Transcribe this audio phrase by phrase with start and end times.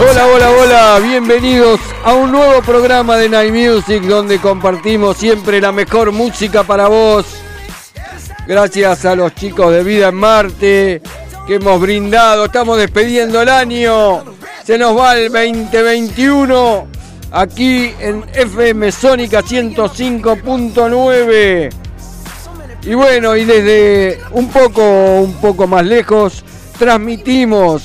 [0.00, 5.72] Hola, hola, hola, bienvenidos a un nuevo programa de Night Music donde compartimos siempre la
[5.72, 7.26] mejor música para vos.
[8.46, 11.02] Gracias a los chicos de Vida en Marte
[11.48, 14.22] que hemos brindado, estamos despidiendo el año.
[14.62, 16.86] Se nos va el 2021
[17.32, 21.70] aquí en FM Sónica 105.9.
[22.82, 26.44] Y bueno, y desde un poco, un poco más lejos,
[26.78, 27.82] transmitimos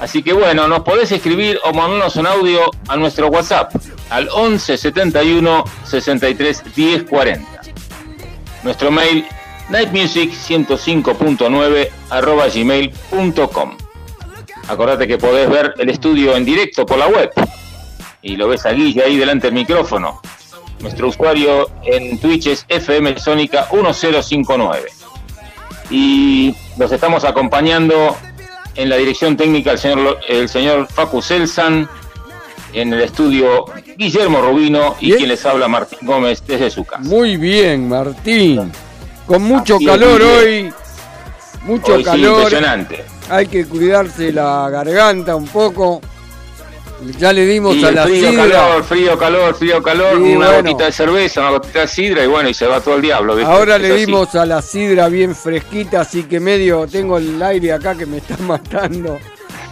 [0.00, 3.74] Así que bueno, nos podés escribir o mandarnos un audio a nuestro WhatsApp
[4.08, 7.60] al 11 71 63 10 40.
[8.62, 9.26] Nuestro mail
[9.68, 13.76] nightmusic105.9 arroba gmail.com.
[14.68, 17.30] Acordate que podés ver el estudio en directo por la web
[18.22, 20.20] y lo ves a Guille ahí delante del micrófono.
[20.80, 24.88] Nuestro usuario en Twitch es FM Sónica 1059.
[25.90, 28.16] Y los estamos acompañando
[28.76, 31.88] en la dirección técnica el señor, el señor Facu Selsan,
[32.72, 33.64] en el estudio
[33.96, 35.18] Guillermo Rubino y Bien.
[35.18, 37.02] quien les habla Martín Gómez desde su casa.
[37.02, 38.70] Muy bien, Martín.
[39.26, 40.72] Con mucho Así calor hoy.
[41.64, 42.36] Mucho Hoy sí, calor.
[42.42, 43.04] impresionante.
[43.28, 46.00] Hay que cuidarse la garganta un poco.
[47.18, 48.42] Ya le dimos Y a la frío, sidra.
[48.48, 50.62] calor, frío, calor, frío, calor, una bueno.
[50.62, 53.36] gotita de cerveza, una gotita de sidra y bueno, y se va todo el diablo.
[53.36, 53.50] ¿viste?
[53.50, 54.06] Ahora Es le así.
[54.06, 58.18] dimos a la sidra bien fresquita, así que medio tengo el aire acá que me
[58.18, 59.18] está matando.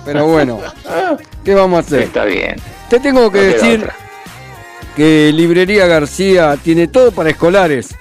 [0.04, 0.60] Pero bueno,
[1.44, 2.02] ¿qué vamos a hacer?
[2.02, 2.56] Está bien.
[2.88, 3.90] Te tengo que No decir
[4.96, 7.94] que Librería García tiene todo para escolares.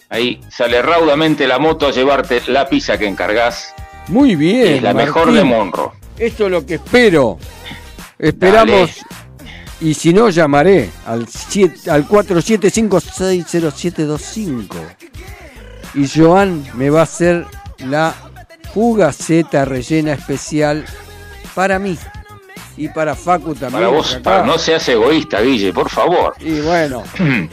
[0.08, 3.74] Ahí sale raudamente la moto a llevarte la pizza que encargás.
[4.08, 4.74] Muy bien.
[4.74, 5.94] es la mejor de Monro.
[6.18, 7.38] Esto es lo que espero.
[8.18, 9.04] Esperamos.
[9.80, 11.26] Y si no, llamaré al,
[11.90, 14.76] al 47560725.
[15.94, 17.46] Y Joan me va a hacer
[17.78, 18.14] la
[18.72, 20.84] fugaceta rellena especial
[21.54, 21.96] para mí.
[22.76, 23.72] Y para Facu también.
[23.72, 26.34] Para vos, para, no seas egoísta, Guille, por favor.
[26.40, 27.02] Y bueno,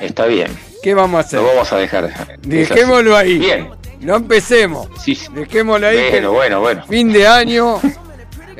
[0.00, 0.48] Está bien,
[0.82, 1.40] ¿qué vamos a hacer?
[1.40, 2.38] lo vamos a dejar.
[2.40, 3.38] Dejémoslo ahí.
[3.38, 3.68] Bien,
[4.00, 4.88] No empecemos.
[4.98, 5.14] sí.
[5.14, 5.28] sí.
[5.32, 5.96] Dejémoslo ahí.
[5.98, 6.84] que Bueno, bueno, bueno.
[6.88, 7.78] Fin de año.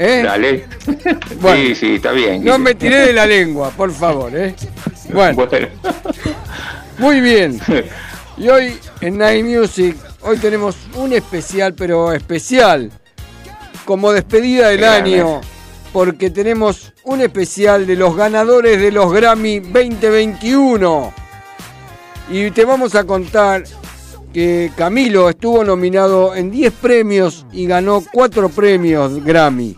[0.00, 0.22] ¿eh?
[0.24, 0.64] Dale.
[1.40, 1.62] Bueno.
[1.68, 2.44] Sí, sí, está bien.
[2.44, 4.54] No me tiré de la lengua, por favor, ¿eh?
[5.12, 5.68] Bueno, Bueno.
[6.98, 7.60] Muy bien.
[8.36, 12.90] Y hoy en Night Music, hoy tenemos un especial, pero especial,
[13.84, 15.42] como despedida del año,
[15.92, 21.12] porque tenemos un especial de los ganadores de los Grammy 2021.
[22.30, 23.64] Y te vamos a contar
[24.32, 29.76] que Camilo estuvo nominado en 10 premios y ganó 4 premios Grammy.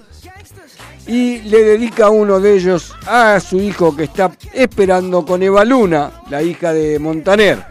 [1.12, 6.10] Y le dedica uno de ellos a su hijo que está esperando con Eva Luna,
[6.30, 7.66] la hija de Montaner.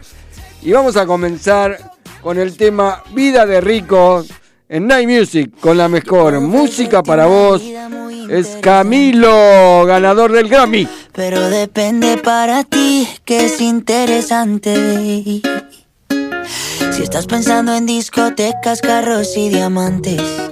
[0.62, 1.90] Y vamos a comenzar
[2.22, 4.24] con el tema Vida de Rico
[4.68, 7.60] en Night Music con la mejor música para vos.
[8.30, 10.86] Es Camilo, ganador del Grammy.
[11.12, 15.42] Pero depende para ti que es interesante.
[16.92, 20.51] Si estás pensando en discotecas, carros y diamantes.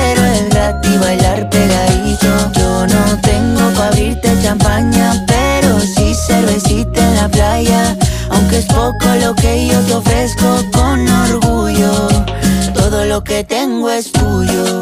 [9.21, 12.07] lo que yo te ofrezco con orgullo,
[12.73, 14.81] todo lo que tengo es tuyo.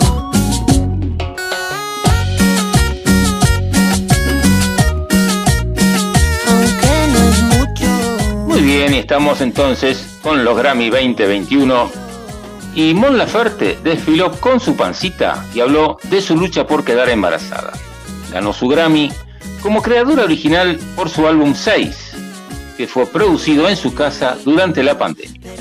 [8.46, 11.90] Muy bien, estamos entonces con los Grammy 2021.
[12.76, 17.74] Y Mon Laferte desfiló con su pancita y habló de su lucha por quedar embarazada.
[18.32, 19.12] Ganó su Grammy
[19.62, 22.09] como creadora original por su álbum 6,
[22.80, 25.52] que fue producido en su casa durante la pandemia.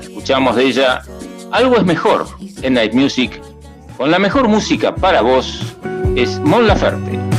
[0.00, 1.02] Escuchamos de ella
[1.50, 2.28] Algo es mejor
[2.62, 3.42] en Night Music,
[3.96, 5.74] con la mejor música para vos,
[6.14, 7.37] es Mon Laferte.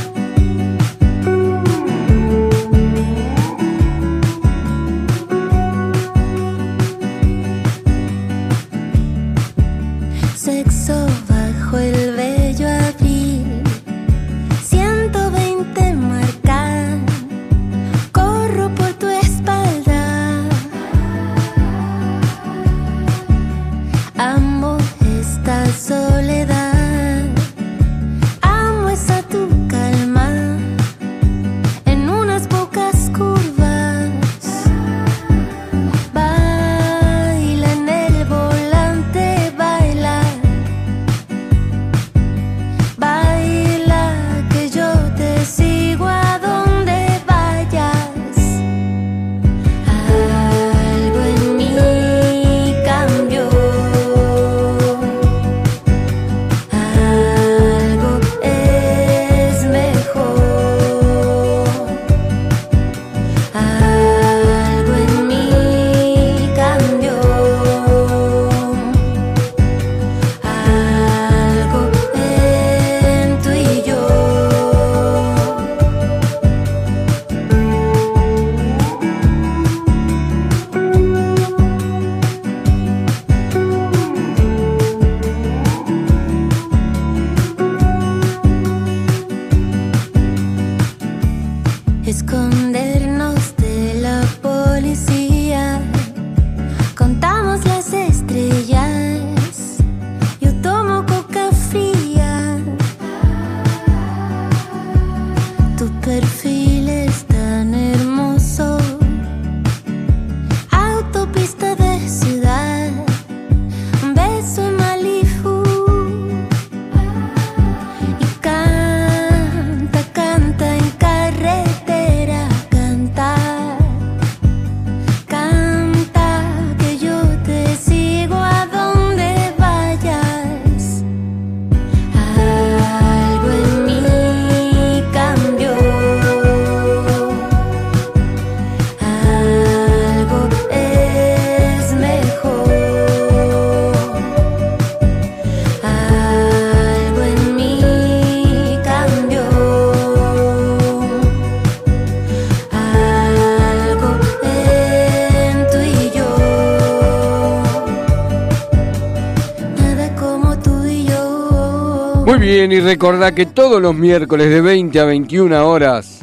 [162.40, 166.20] Bien, y recordá que todos los miércoles de 20 a 21 horas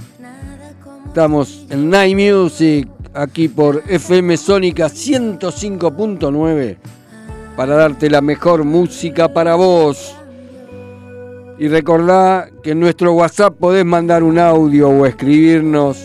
[1.05, 6.77] estamos en Night Music, aquí por FM Sónica 105.9,
[7.55, 10.15] para darte la mejor música para vos.
[11.59, 15.99] Y recordá que en nuestro WhatsApp podés mandar un audio o escribirnos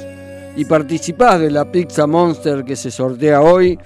[0.56, 3.78] y participás de la Pizza Monster que se sortea hoy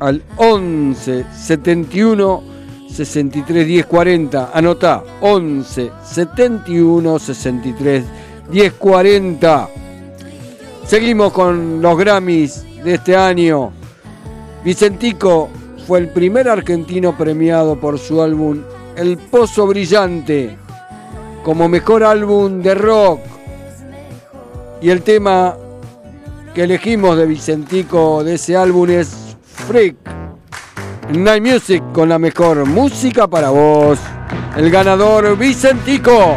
[0.00, 2.51] al 11 71
[2.92, 4.50] 63 10 40.
[4.52, 8.04] Anotá 11 71 63
[8.50, 9.68] 10 40.
[10.86, 13.72] Seguimos con los Grammys de este año.
[14.64, 15.48] Vicentico
[15.86, 18.62] fue el primer argentino premiado por su álbum
[18.96, 20.56] El Pozo Brillante
[21.42, 23.20] como mejor álbum de rock.
[24.80, 25.56] Y el tema
[26.54, 30.21] que elegimos de Vicentico de ese álbum es Freak.
[31.12, 33.98] Night Music con la mejor música para vos.
[34.56, 36.36] El ganador Vicentico.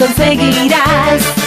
[0.00, 1.39] conseguirás.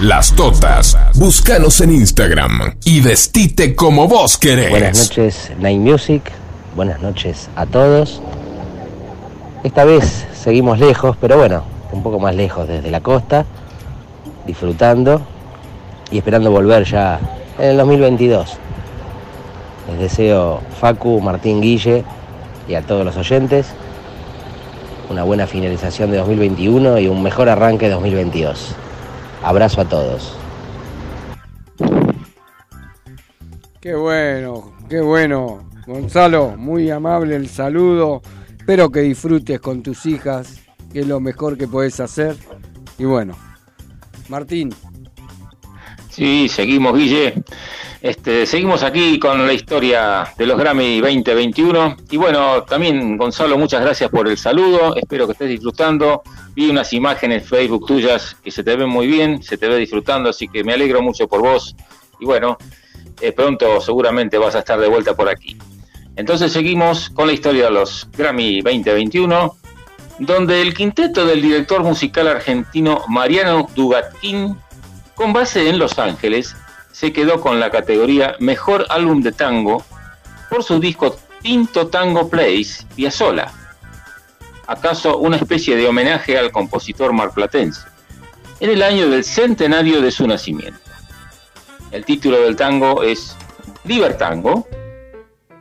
[0.00, 0.96] las totas.
[1.14, 4.70] Búscanos en Instagram y vestite como vos querés.
[4.70, 6.22] Buenas noches, Night Music.
[6.74, 8.22] Buenas noches a todos.
[9.62, 13.44] Esta vez seguimos lejos, pero bueno, un poco más lejos desde la costa,
[14.46, 15.20] disfrutando
[16.10, 17.20] y esperando volver ya
[17.58, 18.56] en el 2022.
[19.90, 22.04] Les deseo Facu, Martín Guille
[22.66, 23.66] y a todos los oyentes
[25.10, 28.76] una buena finalización de 2021 y un mejor arranque de 2022.
[29.42, 30.36] Abrazo a todos.
[33.80, 35.68] Qué bueno, qué bueno.
[35.86, 38.22] Gonzalo, muy amable el saludo.
[38.56, 40.60] Espero que disfrutes con tus hijas,
[40.92, 42.36] que es lo mejor que podés hacer.
[42.98, 43.34] Y bueno,
[44.28, 44.72] Martín,
[46.10, 47.42] Sí, seguimos, Guille.
[48.02, 51.96] Este, seguimos aquí con la historia de los Grammy 2021.
[52.10, 54.96] Y bueno, también, Gonzalo, muchas gracias por el saludo.
[54.96, 56.22] Espero que estés disfrutando.
[56.54, 59.76] Vi unas imágenes en Facebook tuyas que se te ven muy bien, se te ve
[59.76, 61.76] disfrutando, así que me alegro mucho por vos.
[62.18, 62.56] Y bueno,
[63.20, 65.58] eh, pronto seguramente vas a estar de vuelta por aquí.
[66.16, 69.56] Entonces seguimos con la historia de los Grammy 2021,
[70.20, 74.56] donde el quinteto del director musical argentino Mariano Dugatkin
[75.14, 76.56] con base en Los Ángeles,
[77.00, 79.82] se quedó con la categoría Mejor Álbum de Tango
[80.50, 83.50] por su disco Tinto Tango Plays Piazzolla.
[84.66, 87.80] ¿Acaso una especie de homenaje al compositor marplatense?
[88.60, 90.78] En el año del centenario de su nacimiento.
[91.90, 93.34] El título del tango es
[93.84, 94.68] Libertango.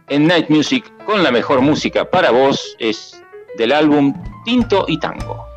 [0.10, 3.18] En Night Music, con la mejor música para vos, es
[3.58, 5.49] del álbum Tinto y Tango.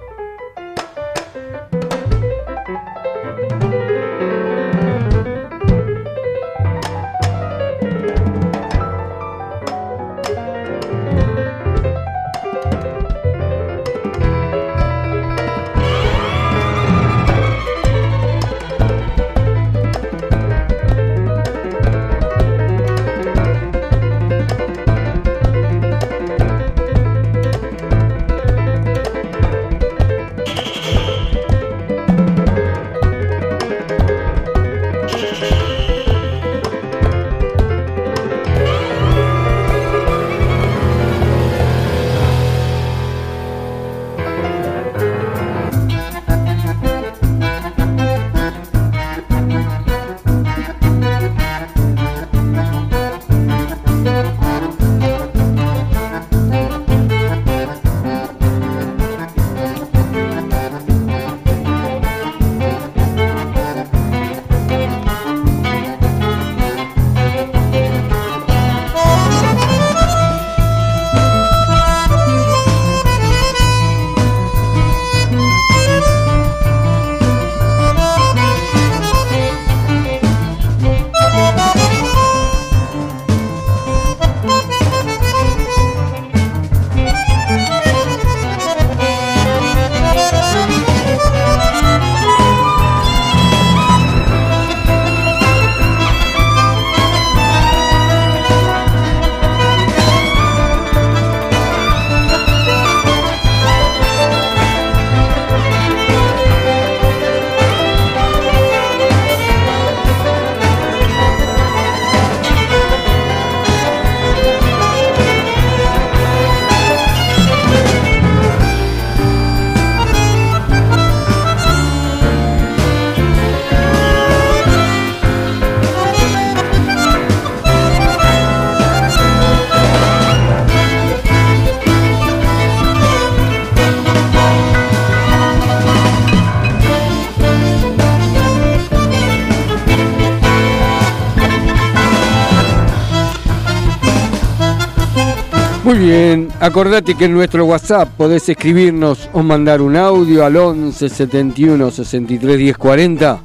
[146.62, 152.56] Acordate que en nuestro WhatsApp podés escribirnos o mandar un audio al 11 71 63
[152.56, 153.40] 10 40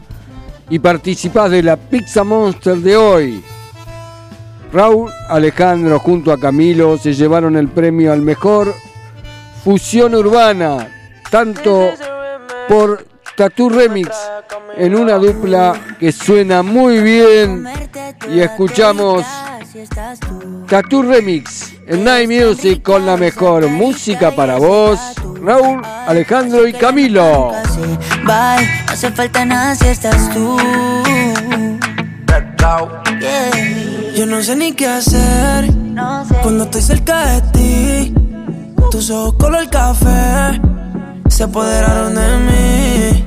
[0.70, 3.44] y participás de la Pizza Monster de hoy.
[4.72, 8.76] Raúl Alejandro junto a Camilo se llevaron el premio al mejor
[9.64, 10.88] fusión urbana,
[11.32, 11.90] tanto
[12.68, 13.04] por
[13.36, 14.12] Tattoo Remix
[14.78, 17.68] en una dupla que suena muy bien
[18.32, 19.26] y escuchamos
[20.68, 25.00] Tattoo Remix en Night Music con la mejor música para vos,
[25.42, 27.52] Raúl, Alejandro y Camilo.
[28.26, 30.58] Bye, no hace falta nada si estás tú.
[33.20, 34.14] Yeah.
[34.16, 36.36] Yo no sé ni qué hacer No sé.
[36.44, 38.14] cuando estoy cerca de ti.
[38.92, 40.60] Tus ojos color café
[41.30, 43.27] se apoderaron de mí.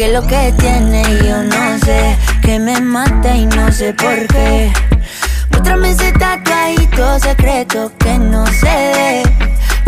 [0.00, 4.72] Que lo que tiene yo no sé, que me mata y no sé por qué.
[5.50, 9.22] Muéstrame ese tatuadito secreto que no ve.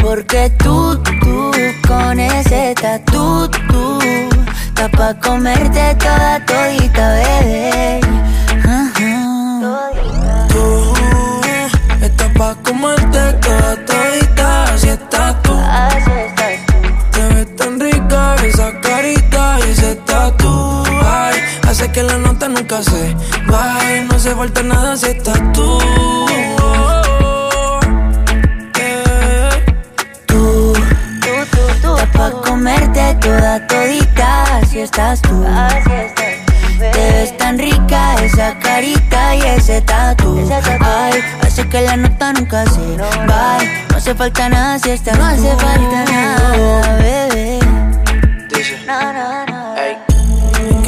[0.02, 1.50] Porque tú, tú,
[1.88, 3.98] con ese tatu, tú,
[4.66, 8.00] está pa' comerte toda todita, bebé.
[8.64, 10.46] Ajá.
[10.50, 10.92] Tú
[12.02, 13.91] estás pa' comerte toda
[21.82, 23.16] Hace que la nota nunca se
[23.48, 24.04] vaya.
[24.04, 25.78] No hace falta nada si estás tú.
[30.28, 30.72] Tú, tú,
[31.50, 31.96] tú, tú.
[31.96, 35.44] Está pa' comerte toda todita, así estás tú.
[35.44, 40.38] Así estás Te ves tan rica esa carita y ese tatu.
[40.78, 43.58] Ay, hace que la nota nunca se va.
[43.90, 47.58] No hace falta nada si estás No hace falta nada, bebé.
[48.86, 49.51] No, no, no.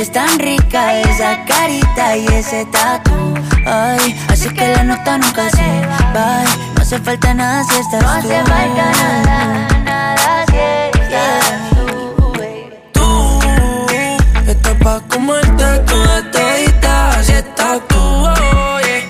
[0.00, 3.34] Ves tan rica esa carita y ese tatu.
[3.66, 6.42] Ay, así que la nota nunca se va.
[6.74, 8.06] No hace falta nada si estás tú.
[8.06, 11.70] No hace falta nada, nada si estás
[12.16, 12.76] tú, baby.
[12.92, 19.04] Tú estás pa' comerte toda todita, así estás tú, oye.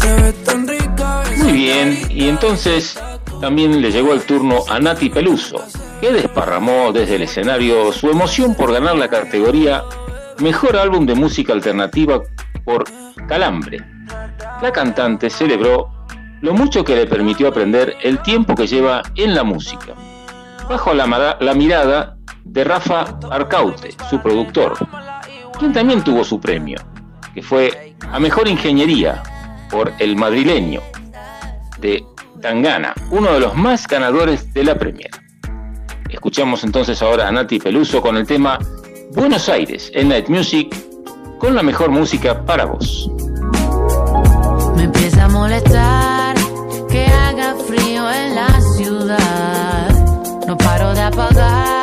[0.00, 1.22] Te ves tan rica.
[1.36, 2.98] Muy bien, y entonces
[3.40, 5.62] también le llegó el turno a Nati Peluso,
[6.00, 9.84] que desparramó desde el escenario su emoción por ganar la categoría
[10.38, 12.22] Mejor Álbum de Música Alternativa
[12.64, 12.84] por
[13.28, 13.84] Calambre.
[14.60, 15.90] La cantante celebró
[16.40, 19.94] lo mucho que le permitió aprender el tiempo que lleva en la música,
[20.68, 24.74] bajo la, mirada de Rafa Arcaute, su productor,
[25.58, 26.80] quien también tuvo su premio,
[27.34, 29.22] que fue a Mejor Ingeniería
[29.70, 30.80] por El Madrileño,
[31.78, 32.04] de
[32.40, 35.10] Tangana, uno de los más ganadores de la Premier.
[36.08, 38.58] Escuchamos entonces ahora a Nati Peluso con el tema
[39.14, 40.74] Buenos Aires en Night Music,
[41.38, 43.10] con la mejor música para vos.
[44.74, 46.34] Me empieza a molestar
[46.88, 49.90] que haga frío en la ciudad.
[50.46, 51.81] No paro de apagar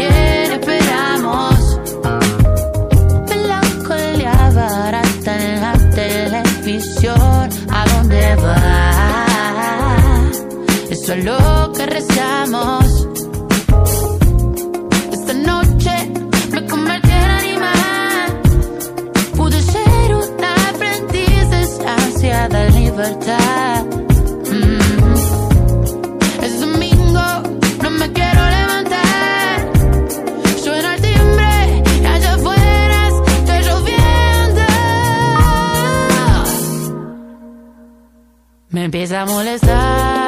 [0.00, 1.80] quién esperamos?
[3.28, 7.50] Melancolía barata en la televisión.
[7.70, 8.60] ¿A dónde va?
[10.90, 12.89] Eso es lo que rezamos.
[39.00, 40.19] Empieza a molestar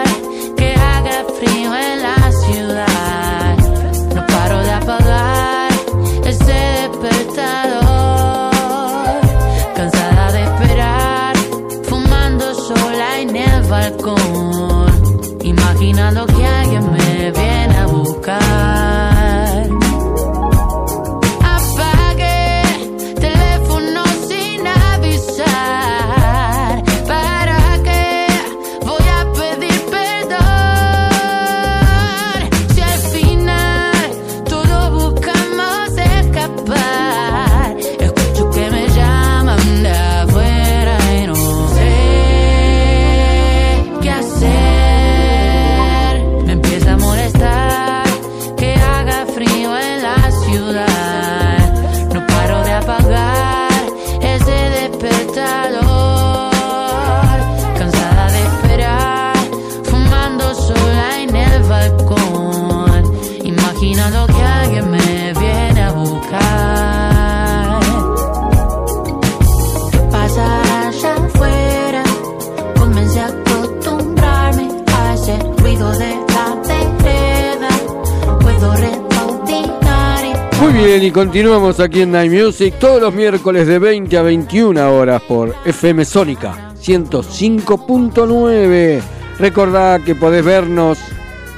[81.02, 85.52] y continuamos aquí en Night Music todos los miércoles de 20 a 21 horas por
[85.64, 89.02] FM Sónica 105.9.
[89.36, 91.00] Recordá que podés vernos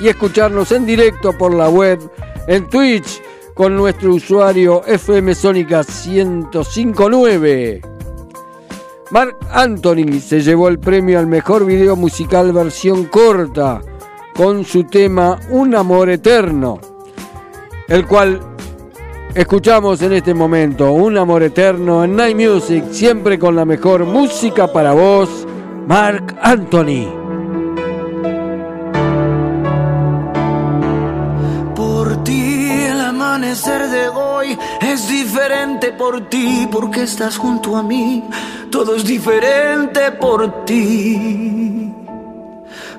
[0.01, 2.01] y escucharnos en directo por la web
[2.47, 3.21] en Twitch
[3.53, 7.83] con nuestro usuario FM Sónica 1059.
[9.11, 13.83] Mark Anthony se llevó el premio al mejor video musical versión corta
[14.35, 16.81] con su tema Un amor eterno,
[17.89, 18.54] el cual
[19.35, 20.93] escuchamos en este momento.
[20.93, 25.47] Un amor eterno en Night Music, siempre con la mejor música para vos,
[25.87, 27.07] Mark Anthony.
[31.75, 38.25] Por ti el amanecer de hoy es diferente por ti porque estás junto a mí.
[38.71, 41.93] Todo es diferente por ti.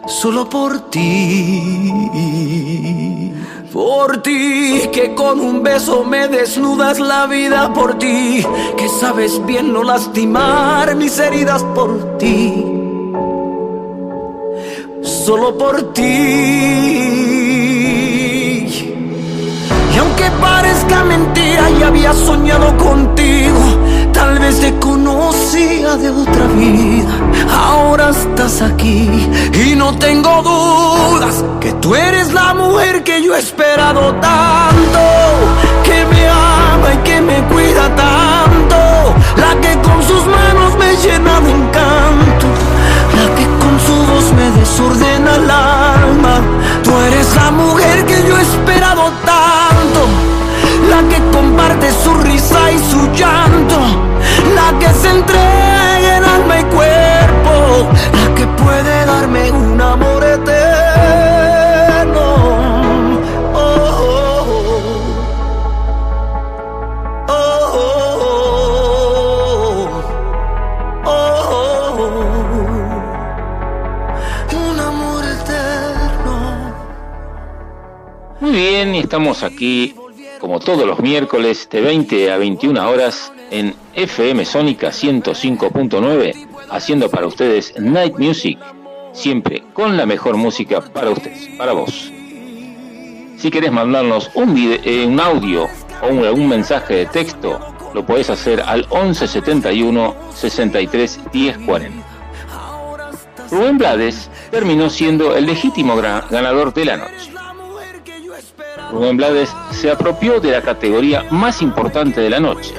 [0.08, 1.92] Solo por ti.
[3.76, 8.42] Por ti que con un beso me desnudas la vida por ti.
[8.78, 12.64] Que sabes bien no lastimar mis heridas por ti.
[15.02, 16.02] Solo por ti.
[19.94, 23.60] Y aunque parezca mentira, ya había soñado contigo.
[24.16, 27.14] Tal vez te conocía de otra vida.
[27.54, 29.10] Ahora estás aquí
[29.54, 35.02] y no tengo dudas que tú eres la mujer que yo he esperado tanto.
[35.84, 38.78] Que me ama y que me cuida tanto.
[39.36, 42.48] La que con sus manos me llena de encanto.
[43.18, 46.36] La que con su voz me desordena el alma.
[46.84, 49.55] Tú eres la mujer que yo he esperado tanto.
[50.90, 53.80] La que comparte su risa y su llanto.
[54.56, 57.90] La que se entrega en alma y cuerpo.
[58.14, 60.46] La que puede darme un amor eterno.
[63.54, 64.86] Oh, oh, oh.
[71.08, 71.14] Oh,
[71.50, 71.58] oh,
[71.98, 72.16] oh.
[74.56, 76.34] Un amor eterno.
[78.40, 79.96] Muy bien, estamos aquí
[80.46, 87.26] como todos los miércoles de 20 a 21 horas en FM Sónica 105.9 haciendo para
[87.26, 88.60] ustedes Night Music,
[89.12, 92.12] siempre con la mejor música para ustedes, para vos.
[93.40, 95.68] Si querés mandarnos un, vide- eh, un audio
[96.04, 97.60] o un, mensaje de texto,
[97.96, 102.04] lo podés hacer al 11 71 63 10 40.
[103.50, 107.32] Rubén Blades terminó siendo el legítimo ganador de la noche.
[108.92, 112.74] Rubén Blades se apropió de la categoría más importante de la noche,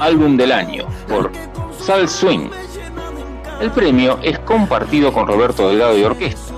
[0.00, 1.30] álbum del año, por
[1.78, 2.48] Sal Swing.
[3.60, 6.54] El premio es compartido con Roberto Delgado y Orquesta.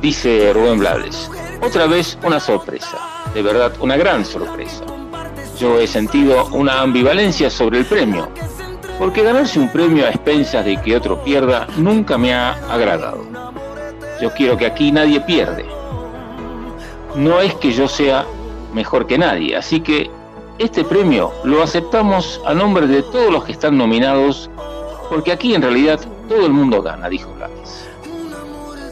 [0.00, 1.30] Dice Rubén Blades,
[1.62, 2.98] otra vez una sorpresa,
[3.34, 4.84] de verdad una gran sorpresa.
[5.58, 8.28] Yo he sentido una ambivalencia sobre el premio,
[8.98, 13.24] porque ganarse un premio a expensas de que otro pierda nunca me ha agradado.
[14.20, 15.79] Yo quiero que aquí nadie pierde.
[17.16, 18.26] No es que yo sea
[18.72, 20.10] mejor que nadie, así que
[20.58, 24.50] este premio lo aceptamos a nombre de todos los que están nominados,
[25.08, 27.88] porque aquí en realidad todo el mundo gana, dijo Blades.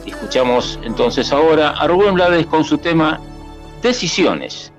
[0.05, 3.21] Escuchamos entonces ahora a Rubén Blades con su tema
[3.81, 4.73] Decisiones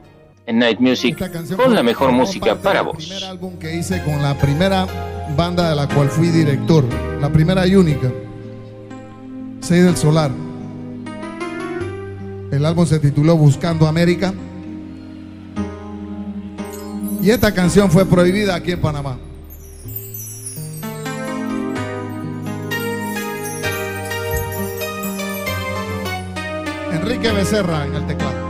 [0.47, 1.17] en Night Music
[1.57, 3.23] con la mejor música para vos.
[3.23, 4.87] álbum que hice con la primera
[5.37, 6.85] banda de la cual fui director,
[7.21, 8.11] la primera y única.
[9.61, 10.50] 6 del Solar.
[12.51, 14.35] El álbum se tituló Buscando América.
[17.23, 19.19] Y esta canción fue prohibida aquí en Panamá.
[26.93, 28.50] Enrique Becerra en el teclado.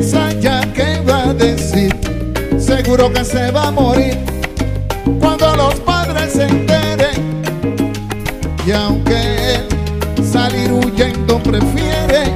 [0.00, 1.94] que ensaya qué va a decir.
[2.58, 4.18] Seguro que se va a morir
[5.20, 7.42] cuando los padres se enteren.
[8.66, 12.32] Y aunque él salir huyendo prefiere,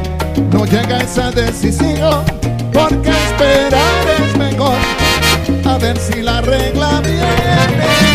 [0.52, 2.24] no llega a esa decisión.
[2.72, 4.76] Porque esperar es mejor.
[5.64, 8.13] A ver si la regla viene.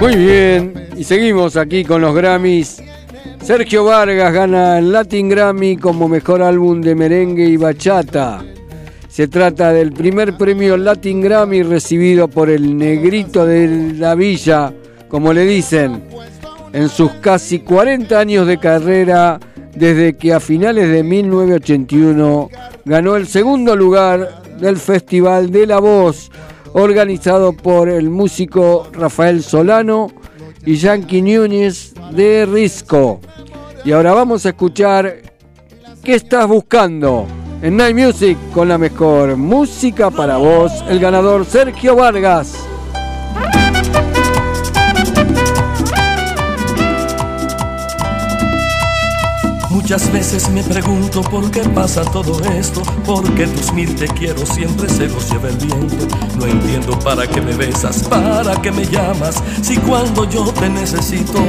[0.00, 2.82] Muy bien, y seguimos aquí con los Grammys.
[3.42, 8.42] Sergio Vargas gana el Latin Grammy como mejor álbum de merengue y bachata.
[9.10, 14.72] Se trata del primer premio Latin Grammy recibido por el negrito de la villa,
[15.08, 16.02] como le dicen,
[16.72, 19.38] en sus casi 40 años de carrera,
[19.74, 22.48] desde que a finales de 1981
[22.86, 26.30] ganó el segundo lugar del Festival de la Voz,
[26.72, 30.08] organizado por el músico Rafael Solano
[30.64, 33.20] y Yankee Núñez de Risco.
[33.84, 35.30] Y ahora vamos a escuchar
[36.02, 37.26] ¿Qué estás buscando?
[37.60, 42.69] En Night Music con la mejor música para vos, el ganador Sergio Vargas.
[49.90, 54.88] Muchas veces me pregunto por qué pasa todo esto, porque tus mil te quiero siempre
[54.88, 56.06] se los lleva el viento.
[56.38, 61.40] No entiendo para qué me besas, para qué me llamas, si cuando yo te necesito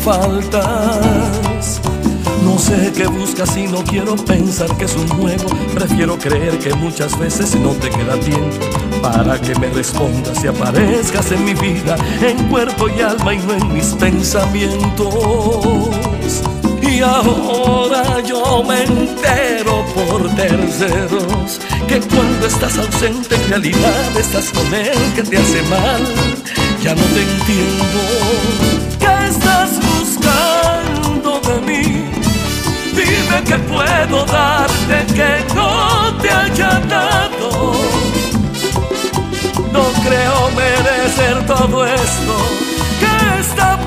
[0.00, 1.80] faltas.
[2.44, 5.46] No sé qué buscas y no quiero pensar que es un juego.
[5.72, 8.66] Prefiero creer que muchas veces no te queda tiempo
[9.02, 13.52] para que me respondas y aparezcas en mi vida, en cuerpo y alma y no
[13.52, 15.12] en mis pensamientos.
[16.94, 24.72] Y ahora yo me entero por terceros que cuando estás ausente en realidad estás con
[24.72, 26.02] él que te hace mal.
[26.84, 28.00] Ya no te entiendo.
[29.00, 32.04] ¿Qué estás buscando de mí?
[32.94, 37.74] Dime que puedo darte que no te haya dado.
[39.72, 42.34] No creo merecer todo esto.
[43.00, 43.83] ¿Qué está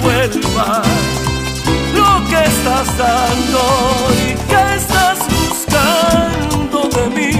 [0.00, 0.82] él no te vuelva
[1.94, 3.60] lo que estás dando.
[4.12, 7.34] ¿Y qué estás buscando de mí?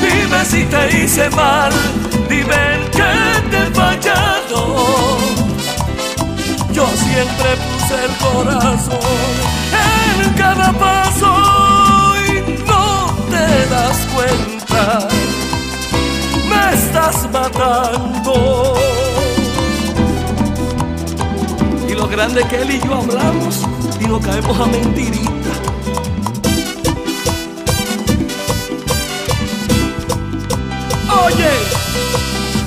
[0.00, 1.72] Dime si te hice mal.
[2.28, 3.12] Dime qué
[3.50, 5.18] te he fallado.
[6.72, 8.98] Yo siempre puse el corazón
[10.22, 15.08] en cada paso y no te das cuenta.
[16.48, 18.87] Me estás matando.
[22.18, 23.62] Grande que él y yo hablamos
[24.00, 25.52] y no caemos a mentirita.
[31.24, 31.48] Oye,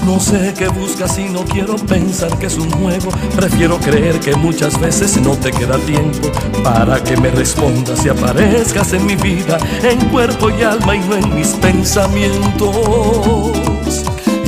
[0.06, 3.10] no sé qué buscas y no quiero pensar que es un juego.
[3.36, 6.30] Prefiero creer que muchas veces no te queda tiempo
[6.64, 11.18] para que me respondas y aparezcas en mi vida, en cuerpo y alma y no
[11.18, 12.72] en mis pensamientos.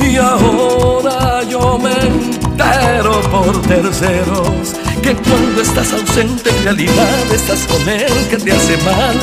[0.00, 4.74] Y ahora yo me entero por terceros
[5.04, 9.14] que cuando estás ausente en realidad estás con él que te hace mal.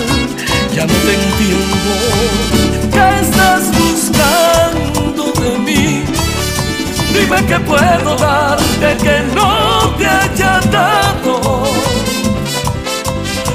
[0.75, 1.91] Ya no te entiendo.
[2.93, 6.03] ¿Qué estás buscando de mí?
[7.13, 11.63] Dime qué puedo darte que no te haya dado.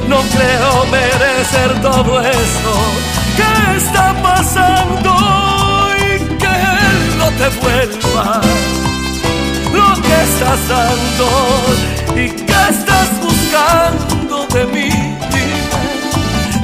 [0.09, 2.73] No creo merecer todo esto
[3.37, 5.15] que está pasando
[5.99, 8.41] y que él no te vuelva
[9.77, 11.29] lo que estás dando
[12.15, 14.91] y que estás buscando de mí.
[15.33, 15.59] Dime,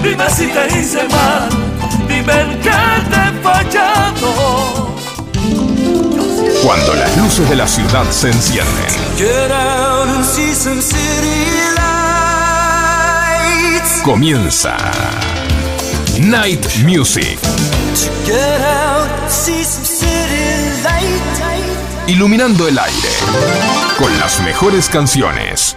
[0.02, 1.48] dime si te hice mal,
[2.08, 4.92] dime en qué te he fallado.
[6.64, 8.92] Cuando las luces de la ciudad se encienden,
[14.04, 14.76] comienza
[16.18, 17.38] Night Music,
[22.06, 23.08] iluminando el aire
[23.98, 25.76] con las mejores canciones.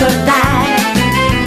[0.00, 0.66] Cortar,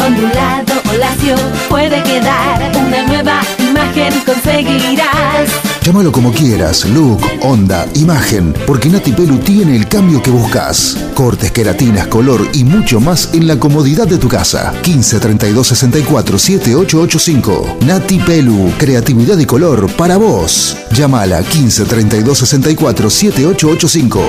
[0.06, 1.36] ondulado o lacio
[1.70, 5.50] puede quedar una nueva imagen conseguirás.
[5.82, 10.96] Llámalo como quieras, look, onda, imagen, porque Nati Pelu tiene el cambio que buscas.
[11.16, 14.72] Cortes, queratinas, color y mucho más en la comodidad de tu casa.
[14.84, 17.78] 15 32 64 7885.
[17.86, 20.78] Nati Pelu, creatividad y color para vos.
[20.92, 24.20] Llámala 15 32 64 7885.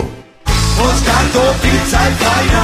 [0.79, 2.64] Moscato Pizza Pizza.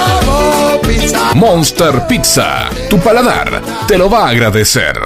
[1.35, 4.97] Monster Pizza, tu paladar te lo va a agradecer.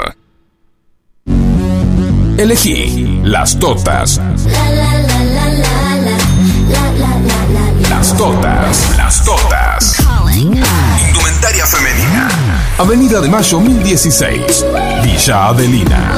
[2.37, 4.19] Elegí las totas.
[7.89, 9.95] Las totas, las totas.
[10.35, 12.29] Indumentaria femenina.
[12.77, 14.65] Avenida de Mayo 1016,
[15.03, 16.17] Villa Adelina.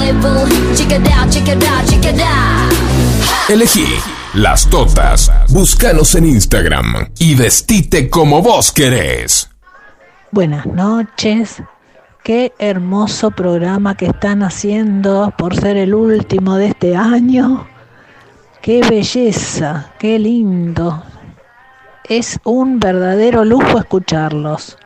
[3.48, 3.88] Elegí
[4.34, 5.32] las totas.
[5.50, 9.50] Búscanos en Instagram y vestite como vos querés.
[10.32, 11.64] Buenas noches.
[12.22, 17.66] Qué hermoso programa que están haciendo por ser el último de este año.
[18.62, 21.02] Qué belleza, qué lindo.
[22.04, 24.78] Es un verdadero lujo escucharlos.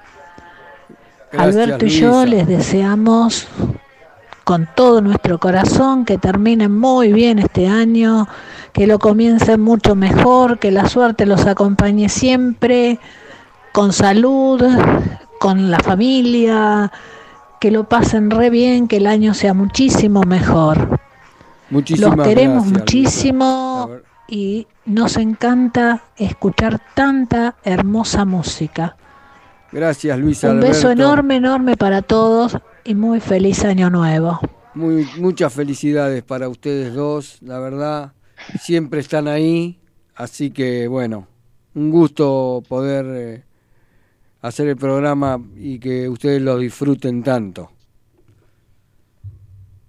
[1.31, 3.47] Gracias, Alberto y yo les deseamos
[4.43, 8.27] con todo nuestro corazón que terminen muy bien este año,
[8.73, 12.99] que lo comiencen mucho mejor, que la suerte los acompañe siempre,
[13.71, 14.61] con salud,
[15.41, 16.91] con la familia,
[17.59, 20.99] que lo pasen re bien, que el año sea muchísimo mejor.
[21.71, 23.89] Muchísimas Los queremos gracias, muchísimo
[24.27, 28.95] y nos encanta escuchar tanta hermosa música.
[29.71, 34.39] Gracias, Luisa Un beso enorme, enorme para todos y muy feliz año nuevo.
[34.75, 38.13] Muy, muchas felicidades para ustedes dos, la verdad.
[38.59, 39.79] Siempre están ahí,
[40.13, 41.25] así que bueno,
[41.73, 43.43] un gusto poder eh,
[44.41, 47.71] hacer el programa y que ustedes lo disfruten tanto.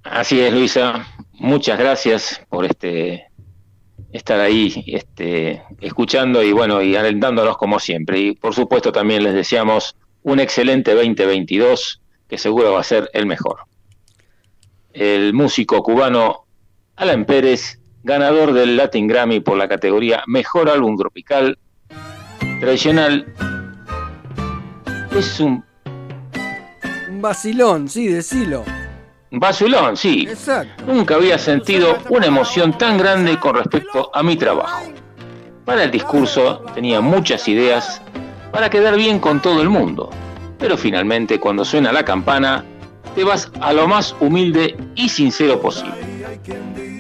[0.05, 1.07] Así es, Luisa.
[1.35, 3.29] Muchas gracias por este
[4.13, 8.19] estar ahí, este, escuchando y bueno, y alentándonos como siempre.
[8.21, 13.27] Y por supuesto también les deseamos un excelente 2022, que seguro va a ser el
[13.27, 13.61] mejor.
[14.93, 16.45] El músico cubano
[16.97, 21.59] Alan Pérez, ganador del Latin Grammy por la categoría Mejor Álbum Tropical
[22.61, 23.27] Tradicional,
[25.19, 25.65] es un
[27.09, 28.65] Un vacilón, sí, decilo.
[29.31, 30.29] Vacilón, sí.
[30.87, 34.83] Nunca había sentido una emoción tan grande con respecto a mi trabajo.
[35.65, 38.03] Para el discurso tenía muchas ideas
[38.51, 40.11] para quedar bien con todo el mundo,
[40.59, 42.65] pero finalmente cuando suena la campana
[43.15, 45.95] te vas a lo más humilde y sincero posible.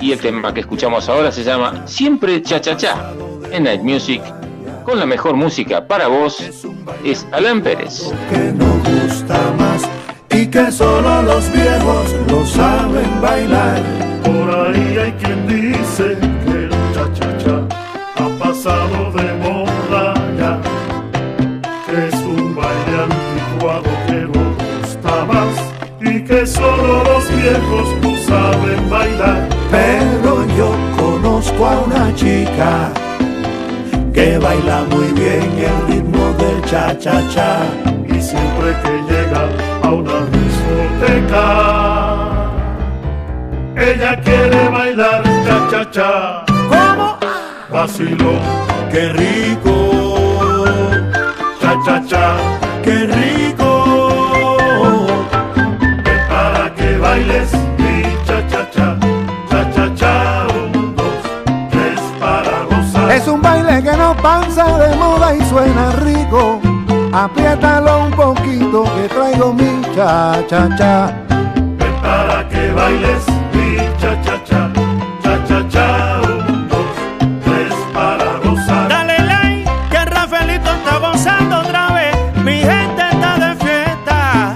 [0.00, 3.12] Y el tema que escuchamos ahora se llama Siempre Cha Cha Cha
[3.50, 4.22] en Night Music
[4.83, 6.43] con la mejor música para vos
[7.05, 8.12] es Alan Pérez.
[8.30, 9.83] Que no gusta más
[10.30, 13.80] y que solo los viejos lo saben bailar.
[14.24, 17.66] Por ahí hay quien dice que el cha-cha-cha
[18.16, 20.61] ha pasado de moda ya.
[21.87, 25.55] Que es un baile anticuado que no gusta más
[26.01, 29.49] y que solo los viejos lo saben bailar.
[29.70, 32.93] Pero yo conozco a una chica
[34.12, 37.60] que baila muy bien el ritmo del cha-cha-cha.
[38.08, 39.48] Y siempre que llega
[39.82, 41.46] a una discoteca,
[43.76, 46.44] ella quiere bailar cha-cha-cha.
[46.68, 47.16] ¿Cómo?
[47.70, 48.40] Vacilón,
[48.90, 49.74] ¡Qué rico!
[51.60, 52.36] cha-cha-cha.
[52.84, 53.68] ¡Qué rico!
[56.28, 57.50] Para que bailes
[63.73, 66.61] Es que no pasa de moda y suena rico.
[67.11, 71.11] Apriétalo un poquito que traigo mi cha-cha-cha.
[72.03, 74.70] Para que bailes mi cha-cha-cha.
[75.23, 76.93] Cha-cha-cha, un, dos,
[77.45, 78.89] tres para gozar.
[78.91, 82.14] Dale like, que Rafaelito está gozando otra vez.
[82.45, 84.55] Mi gente está de fiesta.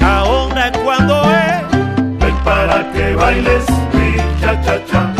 [0.00, 1.60] Ahora es cuando es.
[2.18, 5.12] Ven para que bailes mi cha-cha-cha.
[5.12, 5.19] Cha-cha-cha,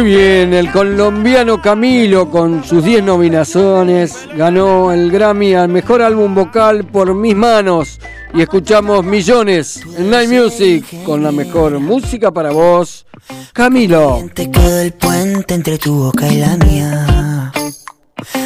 [0.00, 6.34] Muy bien, el colombiano Camilo con sus 10 nominaciones ganó el Grammy al mejor álbum
[6.34, 8.00] vocal por mis manos
[8.32, 13.04] y escuchamos millones en Night Music con la mejor música para vos,
[13.52, 14.26] Camilo.
[14.32, 17.52] Te quedó el puente entre tu boca y la mía.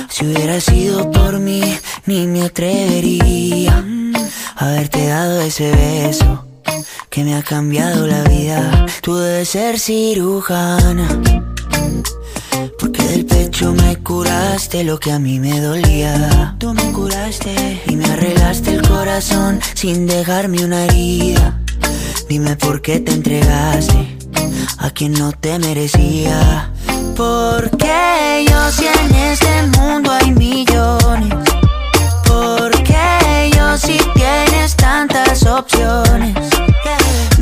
[0.08, 1.62] Si hubiera sido por mí,
[2.06, 3.84] ni me atrevería
[4.56, 6.53] a haberte dado ese beso
[7.14, 8.86] que me ha cambiado la vida.
[9.00, 11.06] Tú debes ser cirujana,
[12.76, 16.56] porque del pecho me curaste lo que a mí me dolía.
[16.58, 21.60] Tú me curaste y me arreglaste el corazón sin dejarme una herida.
[22.28, 24.18] Dime por qué te entregaste
[24.78, 26.72] a quien no te merecía.
[27.14, 31.32] Porque yo si en este mundo hay millones.
[32.26, 36.34] Porque yo si tienes tantas opciones.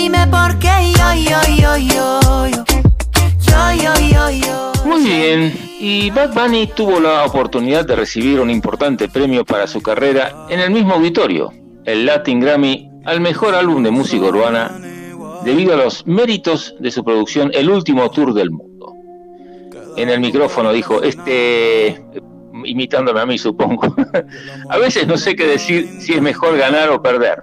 [0.00, 1.12] Dime por qué yo,
[1.76, 2.20] yo.
[4.86, 9.82] Muy bien, y Bad Bunny tuvo la oportunidad de recibir un importante premio para su
[9.82, 11.52] carrera en el mismo auditorio,
[11.84, 14.70] el Latin Grammy al mejor álbum de música urbana,
[15.44, 18.94] debido a los méritos de su producción El último tour del mundo.
[19.98, 22.02] En el micrófono dijo, este,
[22.64, 23.94] imitándome a mí supongo,
[24.70, 27.42] a veces no sé qué decir si es mejor ganar o perder,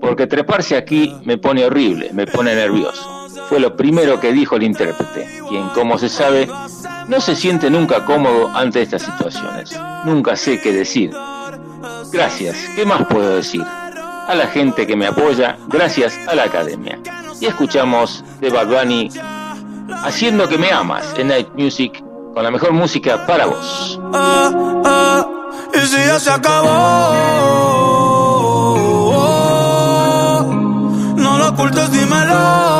[0.00, 3.28] porque treparse aquí me pone horrible, me pone nervioso.
[3.48, 6.48] Fue lo primero que dijo el intérprete, quien, como se sabe,
[7.08, 9.78] no se siente nunca cómodo ante estas situaciones.
[10.04, 11.10] Nunca sé qué decir.
[12.12, 13.62] Gracias, ¿qué más puedo decir?
[13.62, 16.98] A la gente que me apoya, gracias a la academia.
[17.40, 19.10] Y escuchamos de Bad Bunny,
[20.04, 23.98] Haciendo que me amas, en Night Music, con la mejor música para vos.
[24.12, 24.52] Ah,
[24.84, 25.26] ah,
[25.74, 28.07] y si ya se acabó,
[31.58, 32.77] ocultes, dímelo.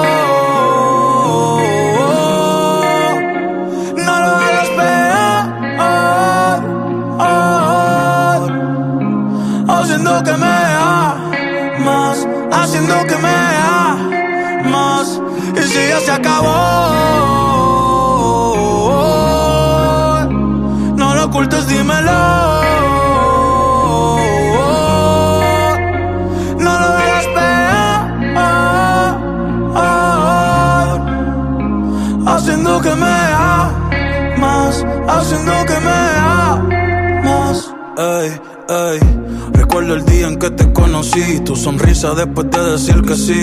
[41.44, 43.40] Tu sonrisa después de decir que sí.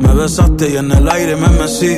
[0.00, 1.96] Me besaste y en el aire me mecí.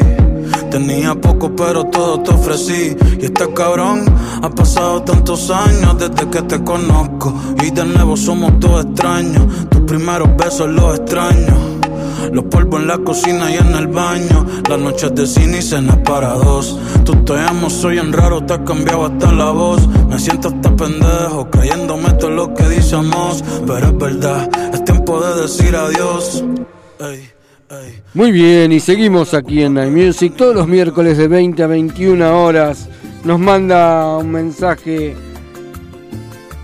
[0.69, 2.97] Tenía poco, pero todo te ofrecí.
[3.21, 4.05] Y este cabrón
[4.43, 7.33] ha pasado tantos años desde que te conozco.
[7.63, 9.47] Y de nuevo somos todos extraños.
[9.71, 11.74] Tus primeros besos los extraños.
[12.33, 14.47] Los polvos en la cocina y en el baño.
[14.69, 16.79] Las noches de cine y cenas para dos.
[17.05, 19.87] Tú te amo, soy en raro, te has cambiado hasta la voz.
[20.09, 23.43] Me siento hasta pendejo, creyéndome todo lo que decimos.
[23.67, 26.45] Pero es verdad, es tiempo de decir adiós.
[27.01, 27.35] Ey.
[28.13, 32.45] Muy bien, y seguimos aquí en Night Music todos los miércoles de 20 a 21
[32.45, 32.89] horas.
[33.25, 35.17] Nos manda un mensaje.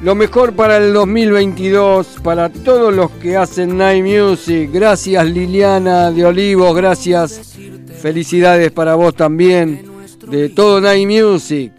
[0.02, 4.70] Lo mejor para el 2022, para todos los que hacen Night Music.
[4.72, 7.58] Gracias Liliana de Olivos, gracias.
[8.00, 9.84] Felicidades para vos también,
[10.26, 11.72] de todo Night Music.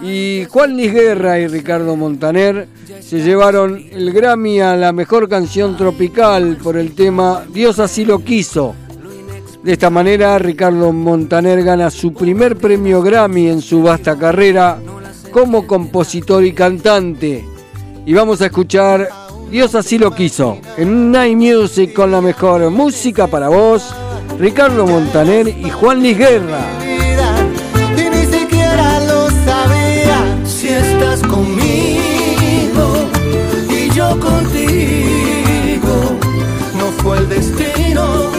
[0.00, 2.66] Y Juan Luis Guerra y Ricardo Montaner
[3.00, 8.20] se llevaron el Grammy a la mejor canción tropical por el tema Dios así lo
[8.20, 8.74] quiso.
[9.62, 14.80] De esta manera, Ricardo Montaner gana su primer premio Grammy en su vasta carrera
[15.32, 17.44] como compositor y cantante.
[18.06, 19.08] Y vamos a escuchar
[19.50, 23.94] Dios así lo quiso en Night Music con la mejor música para vos,
[24.38, 26.60] Ricardo Montaner y Juan Luis Guerra.
[27.96, 33.08] y ni siquiera lo sabía si estás conmigo
[33.68, 36.16] y yo contigo.
[36.78, 38.32] No fue el destino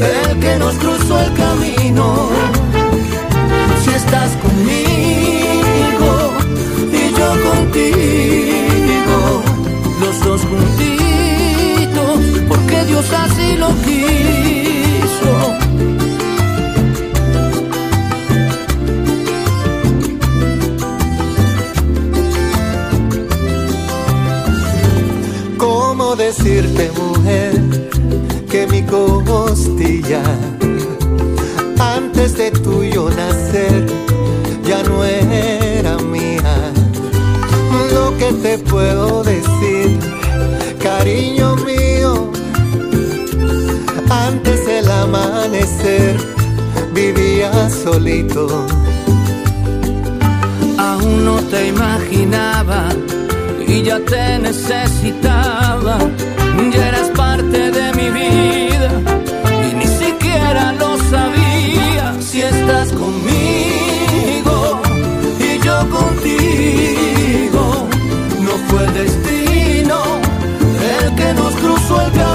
[0.00, 2.35] el que nos cruzó el camino.
[26.56, 27.52] Decirte, mujer,
[28.50, 30.22] que mi costilla,
[31.78, 33.86] antes de tuyo nacer,
[34.64, 36.72] ya no era mía?
[37.92, 39.98] Lo que te puedo decir,
[40.82, 42.30] cariño mío,
[44.08, 46.16] antes del amanecer,
[46.94, 48.66] vivía solito.
[50.78, 52.88] Aún no te imaginaba
[53.66, 55.98] y ya te necesitaba.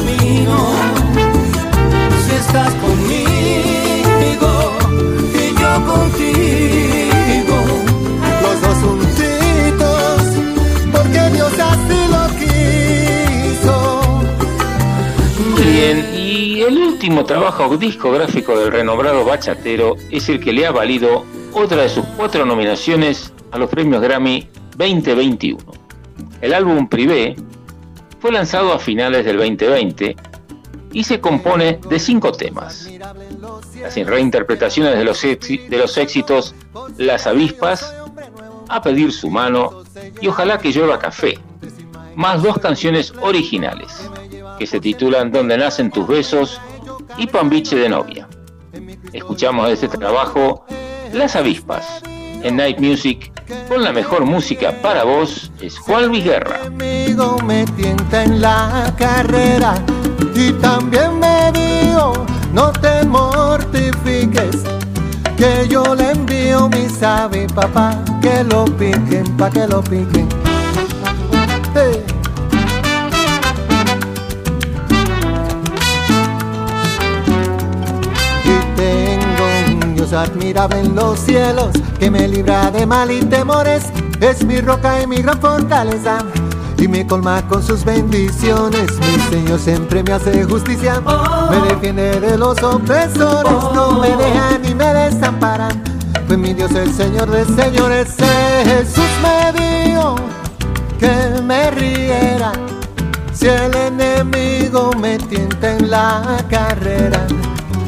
[0.01, 0.73] Camino.
[2.25, 4.49] Si estás conmigo
[5.33, 7.57] y yo contigo,
[8.41, 10.21] los dos juntitos,
[10.91, 12.23] porque Dios así lo
[13.59, 13.75] quiso.
[15.57, 21.25] Bien, y el último trabajo discográfico del renombrado bachatero es el que le ha valido
[21.53, 24.47] otra de sus cuatro nominaciones a los premios Grammy
[24.77, 25.59] 2021.
[26.41, 27.35] El álbum Privé
[28.21, 30.15] fue lanzado a finales del 2020
[30.93, 32.87] y se compone de cinco temas.
[33.81, 36.53] Las reinterpretaciones de los, de los éxitos
[36.97, 37.95] Las avispas,
[38.69, 39.83] A pedir su mano
[40.21, 41.39] y Ojalá que llueva café,
[42.15, 44.07] más dos canciones originales
[44.59, 46.61] que se titulan Donde nacen tus besos
[47.17, 48.29] y Pambiche de novia.
[49.13, 50.65] Escuchamos de este trabajo
[51.11, 52.03] Las avispas
[52.43, 53.31] en Night Music
[53.67, 56.61] con la mejor música para vos es Juan Luis Guerra.
[56.65, 59.75] Amigo me tienta en la carrera
[60.35, 62.13] y también me dijo
[62.53, 64.57] no te mortifiques
[65.37, 70.27] que yo le envío mi sabe papá que lo piquen pa que lo piquen.
[80.11, 83.83] Dios admirable en los cielos que me libra de mal y temores
[84.19, 86.17] es mi roca y mi gran fortaleza
[86.77, 88.91] y me colma con sus bendiciones.
[88.99, 91.01] Mi Señor siempre me hace justicia,
[91.49, 95.81] me defiende de los opresores, no me dejan ni me desamparan.
[96.27, 98.09] Pues mi Dios el Señor de señores,
[98.65, 100.15] Jesús me dijo
[100.99, 102.51] que me riera
[103.31, 107.25] si el enemigo me tienta en la carrera.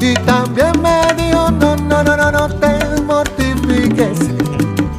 [0.03, 4.19] Y también me dijo, no, no, no, no, no te mortifiques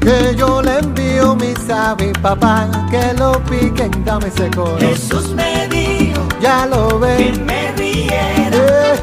[0.00, 4.78] que yo le envío mi sabi papá que lo piquen, dame ese coro.
[4.78, 7.38] Jesús me dijo ya lo que ves.
[7.40, 8.96] me riera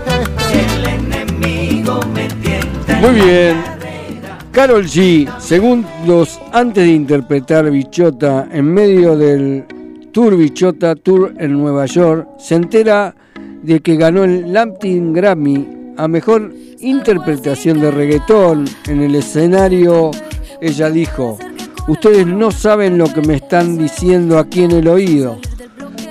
[0.49, 2.99] si el enemigo me tienta.
[2.99, 3.63] Muy bien.
[4.51, 9.65] Carol G, segundos antes de interpretar Bichota en medio del
[10.11, 13.13] Tour Bichota Tour en Nueva York, se entera
[13.61, 20.09] de que ganó el Latin Grammy a mejor interpretación de reggaetón en el escenario.
[20.59, 21.37] Ella dijo,
[21.87, 25.37] ustedes no saben lo que me están diciendo aquí en el oído.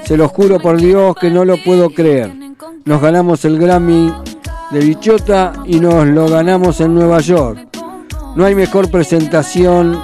[0.05, 2.33] Se los juro por Dios que no lo puedo creer.
[2.85, 4.15] Nos ganamos el Grammy
[4.71, 7.59] de Bichota y nos lo ganamos en Nueva York.
[8.37, 9.99] No hay mejor presentación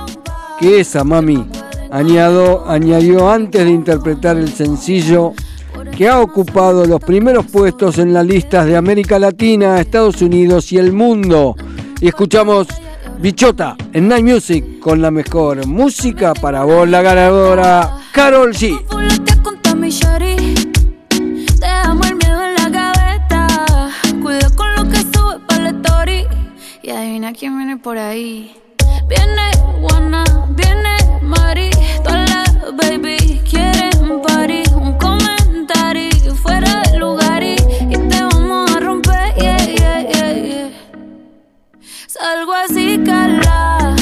[0.58, 1.46] que esa, mami.
[1.92, 5.32] Añado, añadió antes de interpretar el sencillo
[5.96, 10.76] que ha ocupado los primeros puestos en las listas de América Latina, Estados Unidos y
[10.76, 11.56] el mundo.
[12.02, 12.66] Y escuchamos
[13.18, 18.78] Bichota en Night Music con la mejor música para vos, la ganadora Carol G.
[26.82, 28.54] Y adivina quién viene por ahí.
[29.08, 31.70] Viene Juana, viene Mari.
[32.04, 34.55] Todas las baby quieren party.
[42.66, 43.94] Salgo así, cala.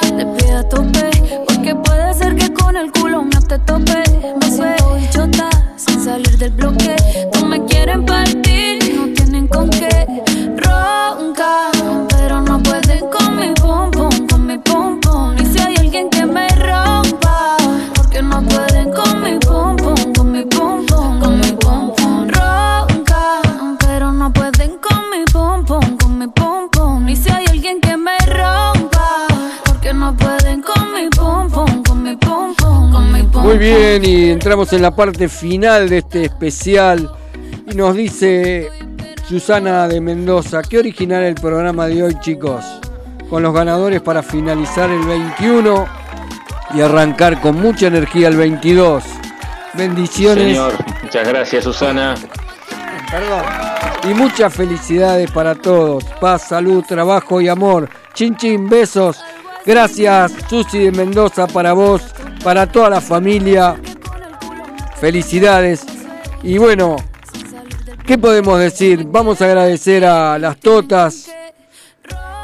[0.00, 1.10] Te pido a tope.
[1.46, 4.02] Porque puede ser que con el culo no te tope.
[4.40, 6.95] Me siento bichota sin salir del bloque.
[33.66, 37.10] Bien, y entramos en la parte final de este especial.
[37.70, 38.68] Y nos dice
[39.28, 42.64] Susana de Mendoza, qué original el programa de hoy, chicos.
[43.28, 45.86] Con los ganadores para finalizar el 21
[46.74, 49.02] y arrancar con mucha energía el 22.
[49.74, 52.14] Bendiciones Señor, muchas gracias Susana.
[54.04, 56.04] y muchas felicidades para todos.
[56.20, 57.90] Paz, salud, trabajo y amor.
[58.14, 59.20] Chin chin, besos.
[59.66, 62.02] Gracias, Susi de Mendoza, para vos,
[62.44, 63.76] para toda la familia.
[65.00, 65.84] Felicidades.
[66.42, 66.96] Y bueno,
[68.06, 69.04] ¿qué podemos decir?
[69.06, 71.28] Vamos a agradecer a las Totas,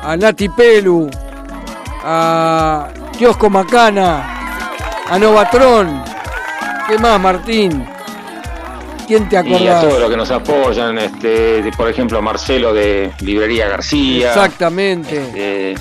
[0.02, 1.08] a Nati Pelu,
[2.04, 4.40] a Kiosco Macana,
[5.08, 6.02] a Novatron.
[6.88, 7.86] ¿Qué más, Martín?
[9.06, 9.80] ¿Quién te Y a acordás?
[9.82, 14.28] todos los que nos apoyan, este, de- por ejemplo Marcelo de Librería García.
[14.28, 15.22] Exactamente.
[15.34, 15.74] eh,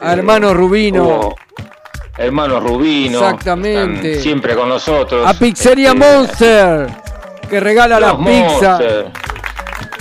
[0.00, 1.04] A hermano Rubino.
[1.04, 1.36] hubo
[2.16, 3.18] hermano Rubino.
[3.20, 4.20] Exactamente.
[4.20, 5.26] siempre con nosotros.
[5.26, 6.86] A Pizzería Este, Monster,
[7.48, 8.70] que regala la los pizza.
[8.70, 9.10] Monster,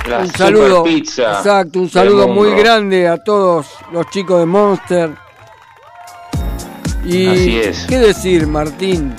[0.08, 0.84] la Un saludo.
[0.84, 5.12] pizza Exacto, un saludo muy grande a todos los chicos de Monster.
[7.06, 7.86] Y Así es.
[7.88, 9.16] qué decir, Martín.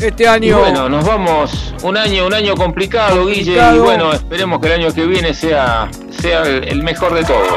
[0.00, 3.82] Este Y año bueno, nos vamos un año, un año complicado, Guille, y Complicado.
[3.84, 7.48] bueno, esperemos que el año que viene sea, sea el mejor de todos.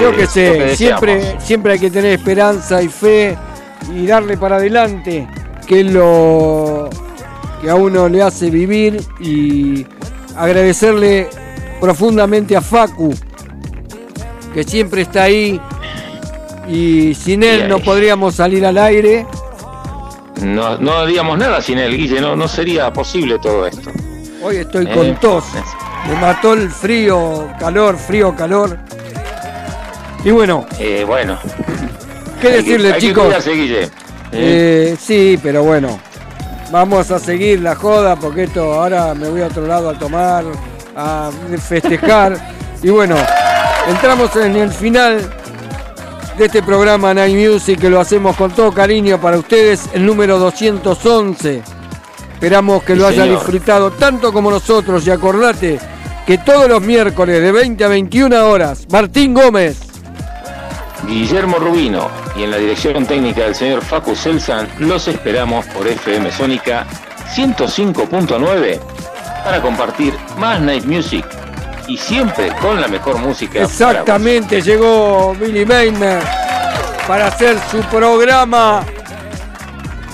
[0.00, 3.36] Yo Eh, que lo sé, siempre, siempre hay que tener esperanza y fe
[3.94, 5.26] y darle para adelante,
[5.66, 6.88] que es lo
[7.62, 9.86] que a uno le hace vivir y
[10.36, 11.28] agradecerle
[11.80, 13.14] profundamente a Facu,
[14.54, 15.60] que siempre está ahí
[16.68, 19.26] y sin él no podríamos salir al aire.
[20.42, 23.90] No, no haríamos nada sin él, Guille, no, no sería posible todo esto.
[24.42, 25.44] Hoy estoy Eh, con tos.
[26.08, 28.78] Me mató el frío, calor, frío, calor.
[30.28, 31.38] Y bueno, Eh, bueno.
[32.38, 33.24] ¿qué Hay que- decirle, que chicos?
[33.24, 33.90] cuidarse.
[34.30, 35.98] Eh, sí, pero bueno,
[36.70, 40.44] vamos a seguir la joda porque esto ahora me voy a otro lado a tomar,
[40.94, 41.30] a
[41.66, 42.36] festejar.
[42.82, 43.16] y bueno,
[43.88, 45.30] entramos en el final
[46.36, 50.38] de este programa Night Music que lo hacemos con todo cariño para ustedes, el número
[50.38, 51.62] 211.
[52.34, 53.38] Esperamos que lo Sí, haya señor.
[53.38, 55.78] disfrutado tanto como nosotros y acordate
[56.26, 59.78] que todos los miércoles de 20 a 21 horas, Martín Gómez.
[61.06, 66.30] Guillermo Rubino y en la dirección técnica del señor Facu Selsan los esperamos por FM
[66.32, 66.86] Sónica
[67.34, 68.80] 105.9
[69.44, 71.24] para compartir más Night Music
[71.86, 73.62] y siempre con la mejor música.
[73.62, 76.22] Exactamente, llegó Billy Meimer
[77.06, 78.84] para hacer su programa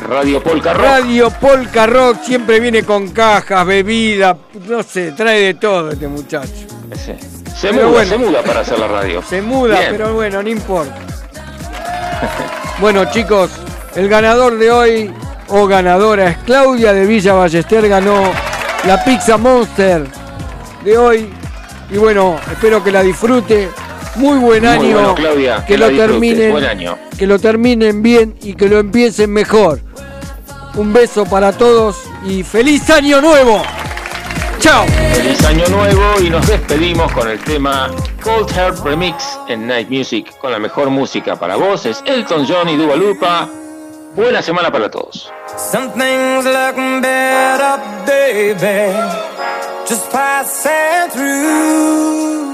[0.09, 0.85] Radio Polka Rock.
[0.85, 2.23] Radio Polka Rock.
[2.23, 4.37] Siempre viene con cajas, bebida,
[4.69, 6.67] no sé, trae de todo este muchacho.
[7.69, 8.11] Se Pero muda, bueno.
[8.11, 9.23] se muda para hacer la radio.
[9.23, 9.89] Se muda, Bien.
[9.93, 10.97] pero bueno, no importa.
[12.81, 13.51] Bueno, chicos,
[13.95, 15.15] el ganador de hoy
[15.49, 18.21] o ganadora es Claudia de Villa Ballester, ganó
[18.85, 20.05] la Pizza Monster
[20.85, 21.31] de hoy.
[21.91, 23.69] Y bueno, espero que la disfrute.
[24.17, 24.93] Muy buen Muy año.
[24.93, 26.51] bueno, Claudia, que, lo terminen.
[26.51, 26.99] Buen año.
[27.17, 29.81] Que lo terminen bien y que lo empiecen mejor.
[30.75, 31.97] Un beso para todos
[32.27, 33.63] y feliz año nuevo.
[34.65, 34.87] Chao.
[35.13, 37.91] Feliz año nuevo y nos despedimos con el tema
[38.23, 42.77] Cold Heart Remix en Night Music con la mejor música para voces, Elton John y
[42.79, 43.47] Dua Lupa.
[44.17, 45.31] Buena semana para todos.
[45.71, 48.97] Some things look better, baby.
[49.87, 52.54] Just passing through.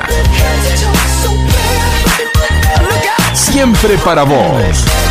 [3.51, 5.10] Siempre para vos.